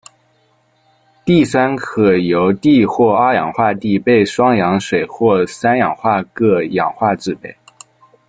[1.25, 7.55] 碲酸可由碲或二氧化碲被双氧水或三氧化铬氧化制备。